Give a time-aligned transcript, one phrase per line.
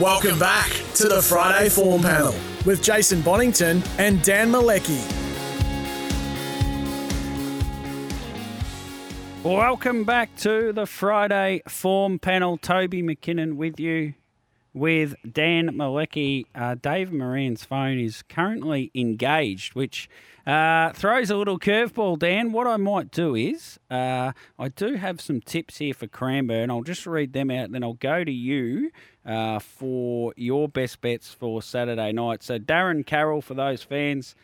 [0.00, 2.32] Welcome back to the Friday Form Panel
[2.64, 5.02] with Jason Bonington and Dan Mielicki.
[9.42, 12.58] Welcome back to the Friday Form Panel.
[12.58, 14.14] Toby McKinnon with you
[14.78, 16.46] with Dan Mielicki.
[16.54, 20.08] Uh, Dave Moran's phone is currently engaged, which
[20.46, 22.52] uh, throws a little curveball, Dan.
[22.52, 26.70] What I might do is uh, I do have some tips here for Cranbourne.
[26.70, 28.90] I'll just read them out, then I'll go to you
[29.26, 32.42] uh, for your best bets for Saturday night.
[32.42, 34.34] So Darren Carroll, for those fans,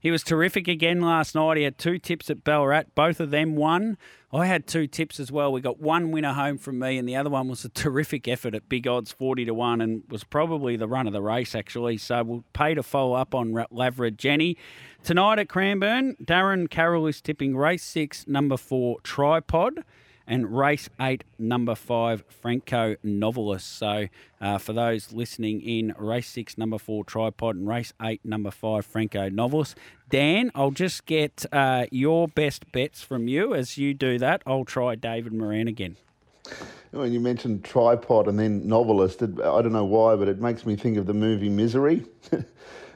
[0.00, 1.56] he was terrific again last night.
[1.56, 2.84] He had two tips at Ballarat.
[2.94, 3.98] Both of them won.
[4.32, 5.50] I had two tips as well.
[5.50, 8.54] We got one winner home from me, and the other one was a terrific effort
[8.54, 11.96] at big odds, 40 to 1, and was probably the run of the race, actually.
[11.96, 14.56] So we'll pay to follow up on Lavra Jenny.
[15.02, 19.84] Tonight at Cranbourne, Darren Carroll is tipping race six, number four, Tripod
[20.28, 23.78] and race eight, number five, Franco Novelist.
[23.78, 24.06] So
[24.40, 28.84] uh, for those listening in, race six, number four, Tripod, and race eight, number five,
[28.86, 29.76] Franco Novelist.
[30.08, 33.54] Dan, I'll just get uh, your best bets from you.
[33.54, 35.96] As you do that, I'll try David Moran again.
[36.90, 40.76] When you mentioned tripod and then novelist, I don't know why, but it makes me
[40.76, 42.04] think of the movie Misery.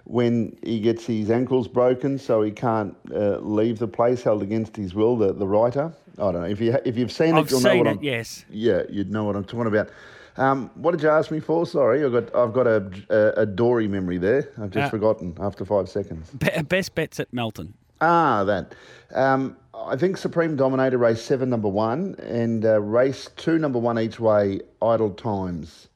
[0.05, 4.77] when he gets his ankles broken, so he can't uh, leave the place, held against
[4.77, 5.17] his will.
[5.17, 5.93] The the writer.
[6.19, 7.91] I don't know if you if you've seen I've it, you'll seen know what it,
[7.99, 8.03] I'm.
[8.03, 8.45] Yes.
[8.51, 9.91] Yeah, you'd know what I'm talking about.
[10.37, 11.67] Um, what did you ask me for?
[11.67, 14.51] Sorry, I've got I've got a a, a Dory memory there.
[14.61, 16.31] I've just Uh, forgotten after five seconds.
[16.31, 17.75] Be- best bets at Melton.
[18.01, 18.75] Ah, that.
[19.15, 23.99] Um, I think Supreme Dominator race seven, number one, and uh, race two, number one
[23.99, 24.61] each way.
[24.81, 25.89] Idle times.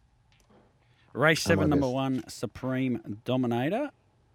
[1.16, 1.94] Race Oh, seven, number best.
[1.94, 3.90] one, Supreme Dominator.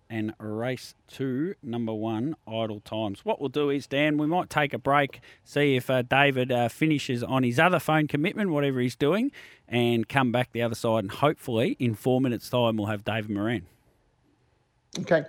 [0.09, 3.24] And race two, number one, Idle Times.
[3.24, 6.68] What we'll do is, Dan, we might take a break, see if uh, David uh,
[6.68, 9.31] finishes on his other phone commitment, whatever he's doing,
[9.70, 11.06] and come back the other side.
[11.06, 13.68] And hopefully, in four minutes' time, we'll have David Moran.
[15.00, 15.24] Okay,